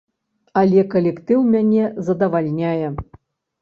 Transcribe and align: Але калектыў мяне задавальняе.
Але 0.61 0.85
калектыў 0.95 1.39
мяне 1.53 1.83
задавальняе. 2.11 2.87